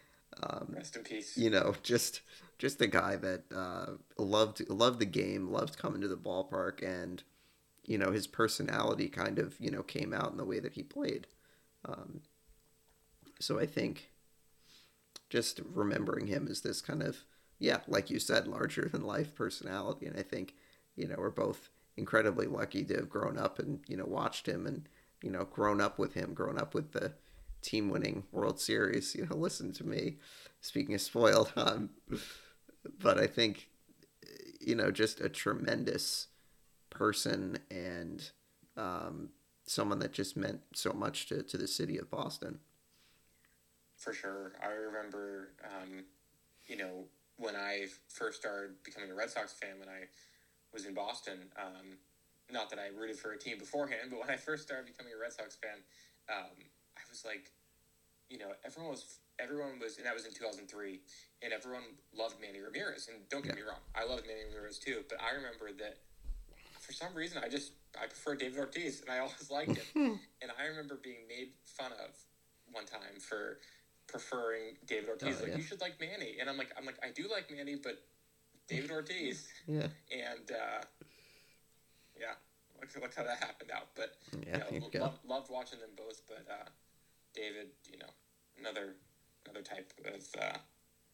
[0.43, 2.21] um, rest in peace you know, just
[2.57, 7.23] just a guy that uh, loved loved the game, loved coming to the ballpark, and
[7.89, 10.83] you know his personality kind of you know came out in the way that he
[10.83, 11.25] played.
[11.83, 12.21] Um,
[13.41, 14.11] so I think
[15.29, 17.23] just remembering him as this kind of
[17.57, 20.53] yeah, like you said, larger than life personality, and I think
[20.95, 24.67] you know we're both incredibly lucky to have grown up and you know watched him
[24.67, 24.87] and
[25.23, 27.13] you know grown up with him, grown up with the
[27.63, 29.15] team winning World Series.
[29.15, 30.17] You know, listen to me.
[30.61, 31.89] Speaking of spoiled, um,
[33.01, 33.69] but I think
[34.61, 36.27] you know just a tremendous
[36.89, 38.31] person and
[38.77, 39.29] um,
[39.65, 42.59] someone that just meant so much to, to the city of Boston.
[43.97, 46.03] for sure i remember um,
[46.67, 47.05] you know
[47.37, 50.01] when i first started becoming a red sox fan when i
[50.73, 51.97] was in boston um,
[52.51, 55.21] not that i rooted for a team beforehand but when i first started becoming a
[55.21, 55.79] red sox fan
[56.29, 56.55] um,
[56.97, 57.51] i was like
[58.29, 60.99] you know, everyone was everyone was, and that was in 2003,
[61.41, 61.83] and everyone
[62.15, 63.09] loved Manny Ramirez.
[63.09, 65.01] And don't get me wrong, I loved Manny Ramirez too.
[65.09, 65.97] But I remember that
[66.89, 70.19] for some reason, I just I prefer David Ortiz, and I always liked him.
[70.41, 72.15] and I remember being made fun of
[72.71, 73.59] one time for
[74.07, 75.37] preferring David Ortiz.
[75.37, 75.57] Oh, like yeah.
[75.57, 78.01] you should like Manny, and I'm like I'm like I do like Manny, but
[78.67, 80.81] David Ortiz, Yeah, and uh,
[82.19, 82.33] yeah,
[82.81, 83.89] look, look how that happened out.
[83.95, 84.15] But
[84.47, 84.99] yeah, you know, lo- go.
[85.01, 86.69] loved, loved watching them both, but uh,
[87.35, 88.09] David, you know,
[88.59, 88.95] another
[89.45, 90.57] another type of uh,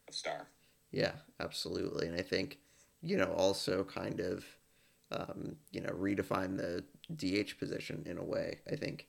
[0.08, 0.48] of star.
[0.92, 1.12] Yeah,
[1.42, 2.08] absolutely.
[2.08, 2.60] And I think,
[3.02, 4.46] you know, also kind of,
[5.12, 6.84] um, you know, redefine the
[7.16, 8.60] DH position in a way.
[8.72, 9.08] I think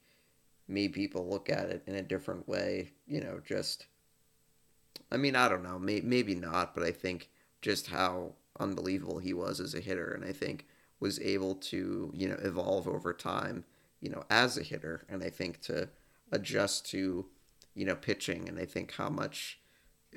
[0.68, 3.86] made people look at it in a different way, you know, just,
[5.10, 7.30] I mean, I don't know, may, maybe not, but I think
[7.62, 10.12] just how unbelievable he was as a hitter.
[10.12, 10.66] And I think
[10.98, 13.64] was able to, you know, evolve over time,
[14.00, 15.04] you know, as a hitter.
[15.08, 15.88] And I think to
[16.32, 17.26] adjust to,
[17.74, 18.48] you know, pitching.
[18.48, 19.60] And I think how much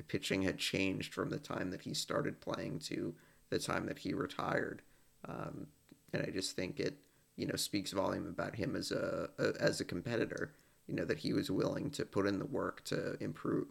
[0.08, 3.14] pitching had changed from the time that he started playing to
[3.50, 4.82] the time that he retired.
[5.28, 5.66] Um,
[6.12, 6.96] and I just think it,
[7.36, 10.52] you know, speaks volume about him as a, a as a competitor.
[10.86, 13.68] You know that he was willing to put in the work to improve.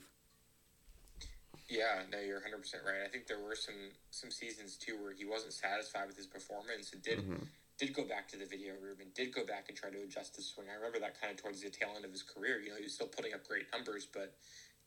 [1.69, 3.05] Yeah, no, you're 100 percent right.
[3.05, 6.93] I think there were some some seasons too where he wasn't satisfied with his performance
[6.93, 7.47] and did Mhm.
[7.77, 10.35] did go back to the video room and did go back and try to adjust
[10.35, 10.67] his swing.
[10.69, 12.59] I remember that kind of towards the tail end of his career.
[12.59, 14.35] You know, he was still putting up great numbers, but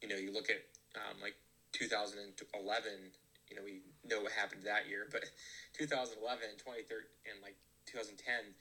[0.02, 0.60] you know, you look at
[0.96, 1.36] um, like
[1.72, 3.12] 2011.
[3.52, 5.28] You know, we know what happened that year, but
[5.76, 8.56] 2011, and 2013, and like 2010,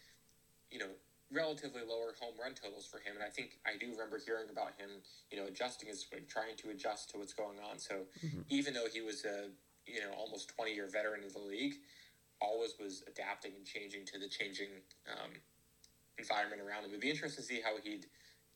[0.68, 0.92] you know,
[1.32, 3.16] relatively lower home run totals for him.
[3.16, 5.00] And I think I do remember hearing about him,
[5.32, 7.80] you know, adjusting his swing, trying to adjust to what's going on.
[7.80, 8.44] So Mhm.
[8.52, 9.48] even though he was a,
[9.88, 11.80] you know, almost 20 year veteran of the league,
[12.44, 15.32] always was adapting and changing to the changing um,
[16.20, 16.90] environment around him.
[16.92, 18.08] It'd be interesting to see how he'd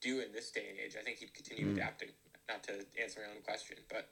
[0.01, 0.97] do in this day and age.
[0.99, 1.79] I think he'd continue Mm.
[1.79, 2.11] adapting.
[2.49, 4.11] Not to answer my own question, but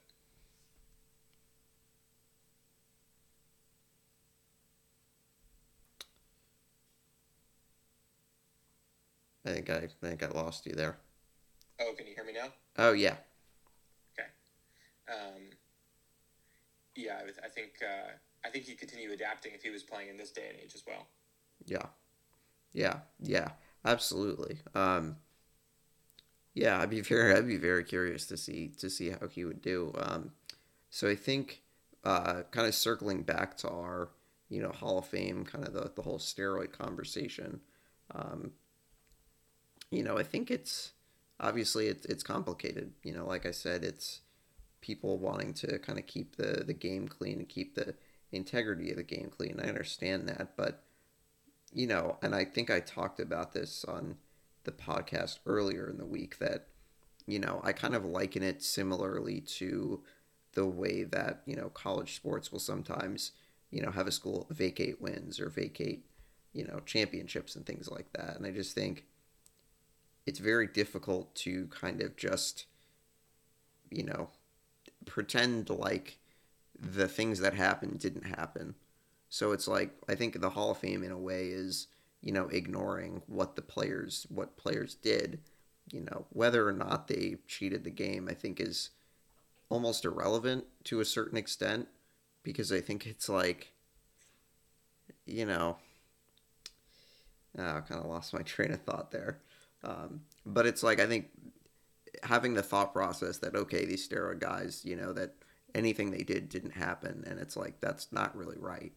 [9.46, 11.00] I think I, I think I lost you there.
[11.80, 12.50] oh, can you hear me now?
[12.78, 13.18] Oh yeah,
[14.18, 14.28] Okay.
[15.10, 15.58] Um,
[16.96, 18.12] yeah, I, would- I think uh,
[18.46, 20.84] I think he'd continue adapting if he was playing in this day and age as
[20.86, 21.08] well.
[21.66, 21.86] yeah,
[22.74, 23.50] yeah, yeah,
[23.86, 24.60] absolutely.
[24.76, 25.18] Um,
[26.54, 29.62] yeah, I'd be very I'd be very curious to see to see how he would
[29.62, 29.92] do.
[29.98, 30.32] Um,
[30.90, 31.62] so I think
[32.04, 34.10] uh, kind of circling back to our
[34.50, 37.62] you know Hall of Fame, kind of the the whole steroid conversation.
[38.14, 38.52] Um,
[39.94, 40.94] you know, I think it's
[41.40, 42.94] obviously it's it's complicated.
[43.04, 44.22] You know, like I said, it's
[44.82, 47.96] people wanting to kind of keep the the game clean and keep the
[48.32, 49.60] integrity of the game clean.
[49.64, 50.84] I understand that, but
[51.72, 54.18] you know, and I think I talked about this on
[54.64, 56.68] the podcast earlier in the week that
[57.26, 60.02] you know, I kind of liken it similarly to
[60.54, 63.32] the way that, you know, college sports will sometimes,
[63.72, 66.06] you know, have a school vacate wins or vacate,
[66.52, 68.36] you know, championships and things like that.
[68.36, 69.06] And I just think
[70.26, 72.66] it's very difficult to kind of just,
[73.90, 74.30] you know,
[75.06, 76.18] pretend like
[76.80, 78.76] the things that happened didn't happen.
[79.30, 81.88] So it's like I think the Hall of Fame in a way is,
[82.22, 85.40] you know, ignoring what the players what players did.
[85.92, 88.92] You know, whether or not they cheated the game, I think is
[89.70, 91.88] almost irrelevant to a certain extent
[92.44, 93.74] because I think it's like
[95.26, 95.78] you know,
[97.58, 99.40] oh, I kind of lost my train of thought there.
[99.84, 101.30] Um, but it's like I think
[102.24, 105.36] having the thought process that okay, these steroid guys, you know, that
[105.76, 108.94] anything they did didn't happen, and it's like that's not really right.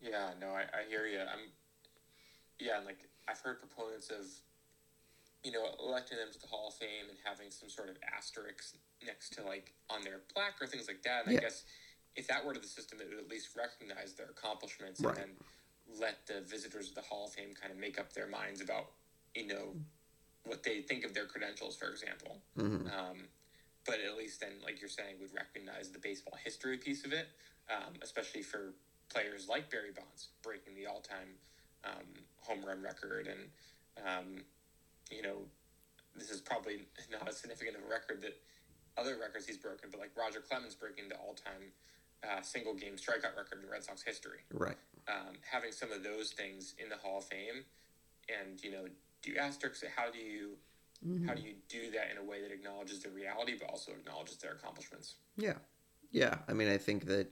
[0.00, 1.20] Yeah, no, I, I hear you.
[1.20, 1.50] I'm,
[2.60, 4.26] yeah, like I've heard proponents of,
[5.42, 8.76] you know, electing them to the Hall of Fame and having some sort of asterisk
[9.04, 11.24] next to like on their plaque or things like that.
[11.24, 11.40] And Yeah.
[11.40, 11.64] I guess
[12.14, 15.18] if that were to the system, it would at least recognize their accomplishments Right.
[15.18, 18.26] and then let the visitors of the Hall of Fame kind of make up their
[18.28, 18.90] minds about,
[19.34, 19.74] you know,
[20.44, 22.38] what they think of their credentials, for example.
[22.56, 23.28] hmm Um,
[23.86, 27.28] but at least then, like you're saying, would recognize the baseball history piece of it,
[27.70, 28.74] um, especially for
[29.08, 31.36] players like Barry Bonds breaking the all-time
[31.84, 32.04] um,
[32.40, 33.48] home run record, and
[34.06, 34.44] um,
[35.10, 35.38] you know,
[36.16, 38.36] this is probably not as significant of a record that
[38.98, 41.72] other records he's broken, but like Roger Clemens breaking the all-time
[42.24, 44.76] uh, single-game strikeout record in Red Sox history Right.
[45.08, 47.64] um, having some of those things in the Hall of Fame,
[48.28, 48.84] and you know,
[49.22, 49.84] do asterisks.
[49.96, 50.56] How do you
[51.26, 54.36] how do you do that in a way that acknowledges the reality, but also acknowledges
[54.38, 55.14] their accomplishments?
[55.36, 55.58] Yeah.
[56.10, 56.38] Yeah.
[56.48, 57.28] I mean, I think that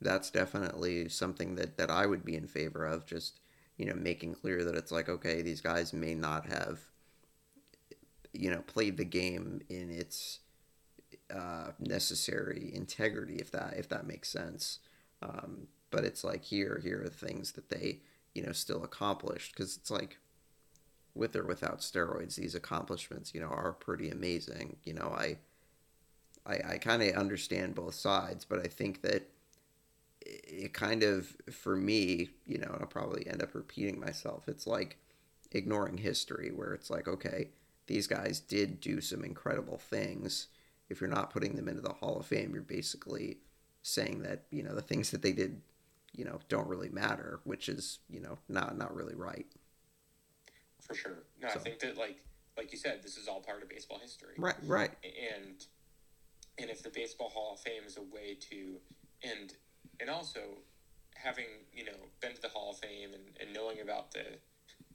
[0.00, 3.06] that's definitely something that, that I would be in favor of.
[3.06, 3.38] Just,
[3.76, 6.80] you know, making clear that it's like, okay, these guys may not have,
[8.32, 10.40] you know, played the game in its
[11.32, 14.80] uh, necessary integrity, if that if that makes sense.
[15.22, 18.00] Um, but it's like here, here are things that they,
[18.34, 20.18] you know, still accomplished because it's like,
[21.18, 24.76] with or without steroids, these accomplishments, you know, are pretty amazing.
[24.84, 25.38] You know, I
[26.46, 29.28] I, I kind of understand both sides, but I think that
[30.20, 34.96] it kind of, for me, you know, I'll probably end up repeating myself, it's like
[35.52, 37.50] ignoring history, where it's like, okay,
[37.86, 40.48] these guys did do some incredible things.
[40.88, 43.38] If you're not putting them into the Hall of Fame, you're basically
[43.82, 45.60] saying that, you know, the things that they did,
[46.12, 49.46] you know, don't really matter, which is, you know, not not really right.
[50.88, 51.18] For sure.
[51.40, 52.16] No, So- I think that like
[52.56, 54.90] like you said, this is all part of baseball history, Right, right.
[55.04, 55.64] and
[56.58, 58.80] and if the Baseball Hall of Fame is a way to
[59.22, 59.54] and
[60.00, 60.40] and also
[61.14, 64.38] having you know been to the Hall of Fame and, and knowing about the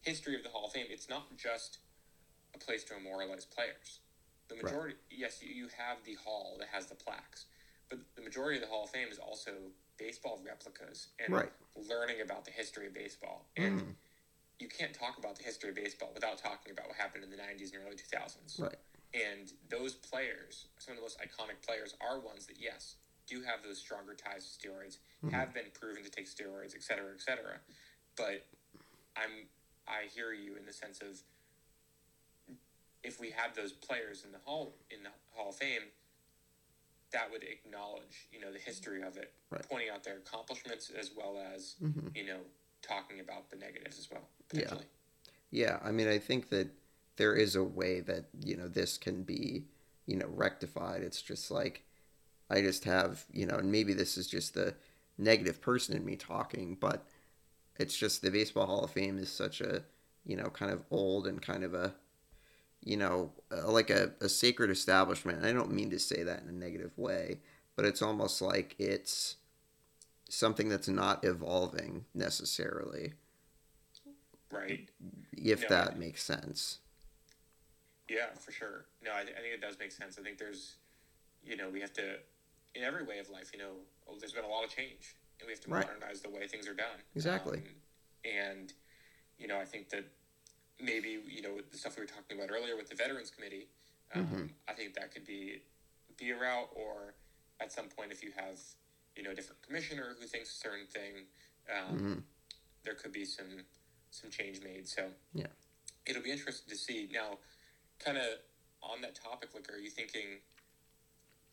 [0.01, 1.77] history of the Hall of Fame, it's not just
[2.53, 3.99] a place to memorialize players.
[4.49, 4.63] The Right.
[4.65, 7.45] majority, yes, you, you have the hall that has the plaques,
[7.89, 11.51] but the majority of the Hall of Fame is also baseball replicas and Right.
[11.75, 13.45] learning about the history of baseball.
[13.55, 13.95] And Mhm.
[14.63, 17.35] You can't talk about the history of baseball without talking about what happened in the
[17.35, 18.59] 90s and early 2000s.
[18.59, 18.79] Right.
[19.13, 22.95] And those players, some of the most iconic players, are ones that, yes,
[23.27, 25.31] do have those stronger ties to steroids, Mhm.
[25.31, 27.59] have been proven to take steroids, et cetera, et cetera.
[28.15, 28.47] But
[29.15, 29.49] I'm,
[29.85, 31.21] I hear you in the sense of
[33.03, 35.83] if we had those players in the hall in the Hall of Fame,
[37.11, 39.61] that would acknowledge, you know, the history of it, Right.
[39.69, 42.39] pointing out their accomplishments as well as, hmm you know,
[42.83, 44.61] talking about the negatives as well, Yeah.
[44.61, 44.85] potentially.
[45.49, 46.69] Yeah, I mean, I think that
[47.15, 49.65] there is a way that you know this can be,
[50.05, 51.01] you know, rectified.
[51.03, 51.83] It's just like
[52.49, 54.75] I just have, you know, and maybe this is just the
[55.17, 57.05] negative person in me talking, but
[57.77, 59.83] it's just the Baseball Hall of Fame is such a,
[60.25, 61.93] you know, kind of old and kind of a,
[62.83, 65.37] you know, uh, like a, a sacred establishment.
[65.37, 67.39] And I don't mean to say that in a negative way,
[67.75, 69.37] but it's almost like it's
[70.33, 73.13] something that's not evolving necessarily,
[74.49, 74.89] Right.
[75.31, 76.79] if No, that I- makes sense.
[78.09, 78.85] Yeah, for sure.
[79.01, 80.19] No, I, I think it does make sense.
[80.19, 80.75] I think there's,
[81.43, 82.19] you know, we have to,
[82.75, 83.73] in every way of life, you know,
[84.07, 85.85] oh, there's been a lot of change, and we have to Right.
[85.87, 87.01] modernize the way things are done.
[87.15, 87.59] Exactly.
[87.59, 87.75] Um,
[88.25, 88.73] and,
[89.37, 90.05] you know, I think that
[90.79, 93.69] maybe, you know, the stuff we were talking about earlier with the Veterans Committee,
[94.13, 94.53] um, Mhm.
[94.67, 95.61] I think that could be
[96.17, 97.15] be a route, or
[97.59, 98.59] at some point, if you have,
[99.15, 101.25] you know, a different commissioner who thinks a certain thing,
[101.69, 102.19] um, hmm
[102.83, 103.63] there could be some
[104.11, 104.87] some change made.
[104.87, 105.47] So Yeah.
[106.05, 107.39] it'll be interesting to see now.
[107.99, 108.39] Kind of
[108.81, 110.41] on that topic, like, are you thinking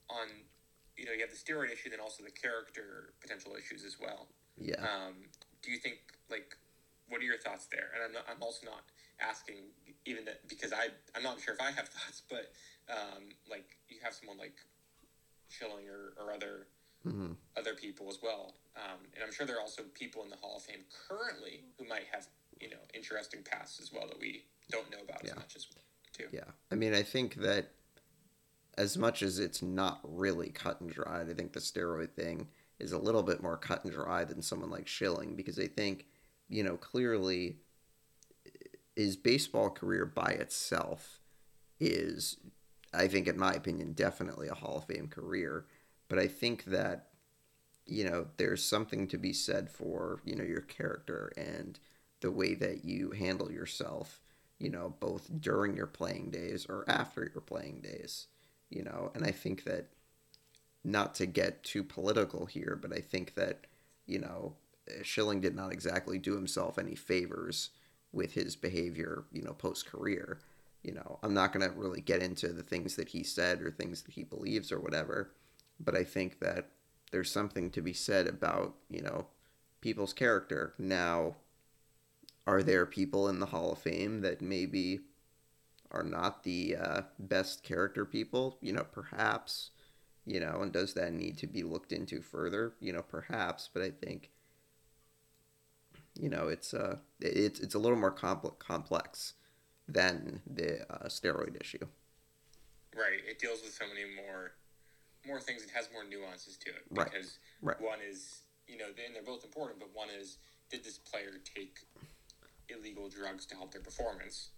[0.09, 0.27] on
[0.97, 4.29] you know you have the steroid issue, then also the character potential issues as well.
[4.59, 4.81] Yeah.
[4.83, 5.15] Um,
[5.63, 6.57] do you think like
[7.09, 7.91] what are your thoughts there?
[7.95, 8.83] And I'm not, I'm also not
[9.21, 9.71] asking
[10.07, 12.53] even that because I I'm not sure if I have thoughts, but
[12.91, 14.57] um, like you have someone like
[15.49, 16.67] Schilling or, or other
[17.03, 20.37] hmm other people as well, um, and I'm sure there are also people in the
[20.37, 22.27] Hall of Fame currently who might have
[22.61, 25.31] you know interesting pasts as well that we don't know about Yeah.
[25.33, 25.67] as much as
[26.13, 26.27] too.
[26.33, 26.45] Yeah.
[26.71, 27.73] I mean, I think that
[28.79, 32.93] as much as it's not really cut and dried, I think the steroid thing is
[32.93, 36.07] a little bit more cut and dry than someone like Schilling because I think,
[36.49, 37.59] you know, clearly
[38.97, 41.21] his baseball career by itself
[41.79, 42.39] is,
[42.93, 45.67] I think, in my opinion, definitely a Hall of Fame career.
[46.11, 47.07] But I think that,
[47.87, 51.79] you know, there's something to be said for, you know, your character and
[52.21, 54.21] the way that you handle yourself
[54.61, 58.27] you know, both during your playing days or after your playing days,
[58.69, 59.87] you know, and I think that
[60.85, 63.67] not to get too political here, but I think that,
[64.07, 64.55] you know,
[65.03, 67.71] Schilling did not exactly do himself any favors
[68.13, 70.41] with his behavior, you know, post career.
[70.83, 73.71] You know, I'm not going to really get into the things that he said or
[73.71, 75.31] things that he believes or whatever,
[75.83, 76.71] but I think that
[77.11, 79.27] there's something to be said about, you know,
[79.81, 80.75] people's character.
[80.79, 81.37] Now,
[82.47, 85.01] are there people in the Hall of Fame that maybe
[85.91, 88.59] are not the uh, best character people?
[88.61, 89.71] You know, perhaps.
[90.27, 92.75] You know, and does that need to be looked into further?
[92.79, 93.69] You know, perhaps.
[93.73, 94.31] But I think,
[96.15, 99.35] you know, it's uh, it's it's a little more compl- complex
[99.89, 101.87] than the uh, steroid issue.
[102.95, 103.21] Right.
[103.29, 104.53] It deals with so many more
[105.27, 105.63] more things.
[105.63, 107.11] It has more nuances to it Right.
[107.11, 107.81] because Right.
[107.81, 111.81] one is you know, and they're both important, but one is did this player take
[112.69, 114.51] illegal drugs to help their performance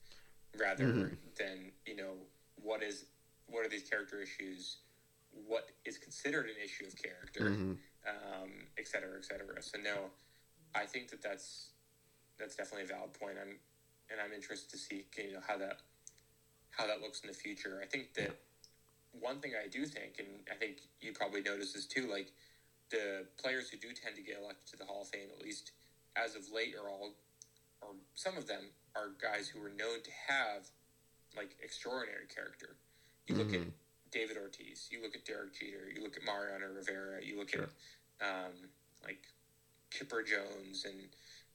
[0.54, 1.34] rather Mhm.
[1.36, 3.06] than you know what is
[3.46, 4.78] what are these character issues?
[5.30, 7.48] What is considered an issue of character?
[7.48, 7.72] hmm
[8.04, 9.62] um, et cetera, et cetera.
[9.62, 10.10] So no,
[10.74, 11.70] I think that that's
[12.36, 13.38] that's definitely a valid point.
[13.40, 13.60] I'm
[14.10, 15.82] and I'm interested to see you know how that
[16.70, 17.80] how that looks in the future.
[17.82, 18.36] I think that
[19.20, 22.32] one thing I do think, and I think you probably notice this too, like
[22.90, 25.72] the players who do tend to get elected to the Hall of Fame, at least
[26.16, 27.14] as of late, are all
[27.80, 30.68] or some of them are guys who are known to have
[31.36, 32.76] like extraordinary character.
[33.26, 33.72] You look at Mhm.
[34.10, 37.68] David Ortiz, you look at Derek Jeter, you look at Mariano Rivera, you look Sure.
[38.20, 38.70] at um,
[39.02, 39.26] like
[39.90, 41.08] Chipper Jones and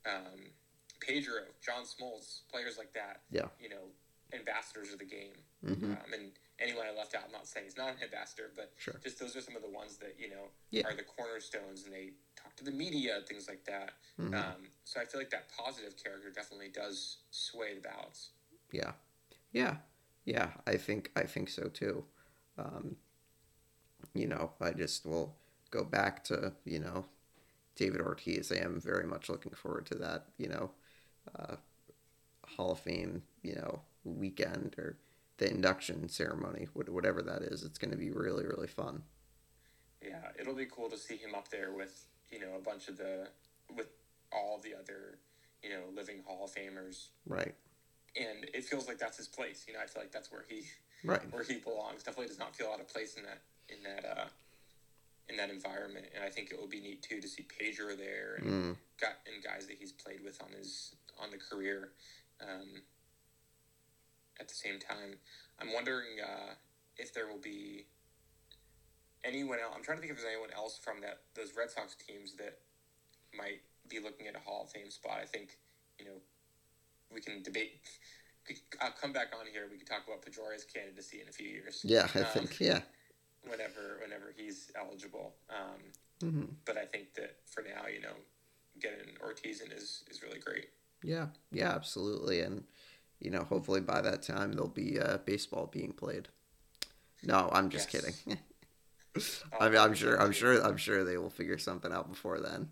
[0.05, 0.51] um,
[0.99, 3.21] Pedro, John Smoltz, players like that.
[3.29, 3.47] Yeah.
[3.59, 3.91] You know,
[4.33, 5.45] ambassadors of the game.
[5.61, 8.71] hmm Um, and anyone I left out, I'm not saying he's not an ambassador, but
[8.77, 8.95] Sure.
[9.03, 10.83] just those are some of the ones that you know Yeah.
[10.85, 13.93] are the cornerstones, and they talk to the media, things like that.
[14.17, 18.29] hmm Um, so I feel like that positive character definitely does sway the balance.
[18.71, 18.91] Yeah,
[19.53, 19.77] yeah,
[20.25, 20.51] yeah.
[20.65, 22.05] I think I think so too.
[22.57, 22.97] Um,
[24.13, 25.35] you know, I just will
[25.71, 27.05] go back to you know
[27.75, 28.51] David Ortiz.
[28.51, 30.27] I am very much looking forward to that.
[30.37, 30.71] You know,
[31.37, 31.55] uh,
[32.45, 33.23] Hall of Fame.
[33.43, 34.97] You know, weekend or
[35.37, 37.63] the induction ceremony, wh- whatever that is.
[37.63, 39.03] It's going to be really really fun.
[40.01, 42.97] Yeah, it'll be cool to see him up there with you know a bunch of
[42.97, 43.27] the
[43.75, 43.87] with
[44.31, 45.19] all the other
[45.63, 47.55] you know living Hall of Famers, Right,
[48.15, 49.65] and it feels like that's his place.
[49.67, 50.63] You know, I feel like that's where he
[51.03, 52.03] right, where he belongs.
[52.03, 54.25] Definitely does not feel out of place in that in that uh,
[55.29, 58.35] in that environment, and I think it will be neat too to see Pedro there
[58.39, 61.89] and mm, got and guys that he's played with on his on the career.
[62.41, 62.81] Um,
[64.39, 65.17] at the same time,
[65.59, 66.53] I'm wondering uh,
[66.97, 67.85] if there will be
[69.23, 69.73] anyone else.
[69.75, 72.59] I'm trying to think if there's anyone else from that those Red Sox teams that
[73.35, 75.19] might be looking at a Hall of Fame spot.
[75.21, 75.57] I think
[75.99, 76.17] you know
[77.13, 77.81] we can debate.
[78.81, 79.67] I'll come back on here.
[79.69, 81.81] We can talk about Pedroia's candidacy in a few years.
[81.83, 82.07] yeah.
[82.15, 82.79] I Um, think yeah.
[83.43, 85.33] Whenever, whenever he's eligible.
[85.49, 85.81] Um,
[86.29, 88.15] hmm but I think that for now, you know,
[88.79, 90.69] getting Ortiz in is, is really great.
[91.03, 92.63] Yeah, yeah, absolutely, and
[93.19, 96.27] you know, hopefully by that time there'll be uh, baseball being played.
[97.23, 98.03] No, I'm just Yes.
[98.25, 98.37] kidding.
[99.59, 102.69] I mean, I'm sure, I'm sure, I'm sure they will figure something out before then.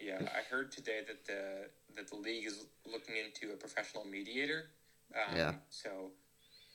[0.00, 4.70] Yeah, I heard today that the that the league is looking into a professional mediator.
[5.14, 5.54] Um, Yeah.
[5.68, 6.10] So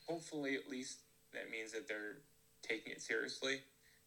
[0.07, 0.99] hopefully, at least
[1.33, 2.19] that means that they're
[2.61, 3.61] taking it seriously,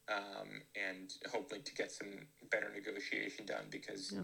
[0.08, 4.12] um, and hopefully to get some better negotiation done because.
[4.12, 4.22] Yeah.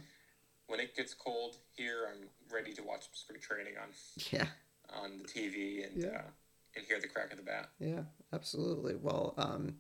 [0.67, 3.89] When it gets cold here, I'm ready to watch some spring training on
[4.31, 4.47] Yeah,
[4.91, 6.19] on the TV and Yeah.
[6.19, 6.31] uh,
[6.77, 7.71] and hear the crack of the bat.
[7.79, 8.97] yeah, absolutely.
[8.97, 9.79] Well, um,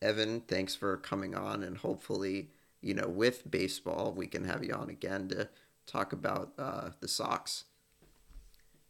[0.00, 2.50] Evan, thanks for coming on, and hopefully,
[2.80, 5.48] you know, with baseball, we can have you on again to
[5.86, 7.64] talk about uh, the Sox.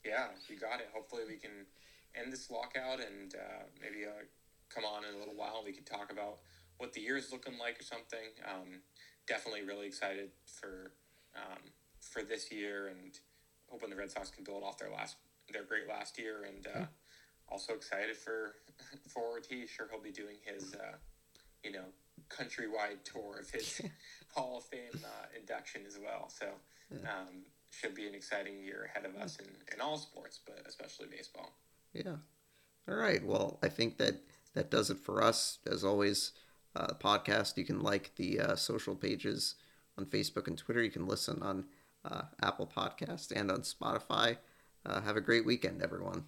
[0.05, 0.91] Yeah, you got it.
[0.93, 1.67] Hopefully, we can
[2.15, 4.25] end this lockout and uh, maybe uh,
[4.69, 5.63] come on in a little while.
[5.65, 6.41] We could talk about
[6.79, 8.29] what the year's looking like or something.
[8.47, 8.81] Um,
[9.27, 10.93] definitely really excited for
[11.37, 11.59] um,
[12.01, 13.19] for this year and
[13.69, 15.17] hoping the Red Sox can build off their last
[15.53, 16.87] their great last year and uh,
[17.49, 18.57] also excited for
[19.09, 19.71] for Ortiz.
[19.71, 20.97] Sure, he'll be doing his uh,
[21.63, 21.85] you know
[22.29, 23.81] countrywide tour of his
[24.35, 26.29] Hall of Fame uh, induction as well.
[26.29, 26.47] So.
[26.93, 31.07] Um, should be an exciting year ahead of us in, in all sports, but especially
[31.11, 31.53] baseball.
[31.93, 32.17] Yeah.
[32.89, 33.25] All right.
[33.25, 34.23] Well, I think that
[34.55, 35.59] that does it for us.
[35.67, 36.33] As always,
[36.77, 37.57] uh, podcast.
[37.57, 39.55] You can like the uh, social pages
[39.99, 40.83] on Facebook and Twitter.
[40.83, 41.65] You can listen on
[42.05, 44.39] uh, Apple Podcast and on Spotify.
[44.87, 46.25] Uh, have a great weekend, everyone.